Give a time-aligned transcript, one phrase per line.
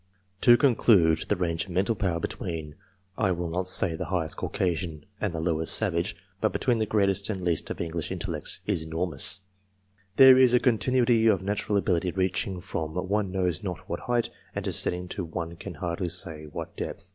[0.41, 2.73] <yTo conclude, the range of mental power between
[3.19, 7.29] I will not say the highest Caucasian and the lowest savage but between the greatest
[7.29, 9.41] and least of English intellects, is enormous/>
[10.15, 14.65] There is a continuity of natural ability reaching from one knows not what height, and
[14.65, 17.09] descending to one can hardly say what depth.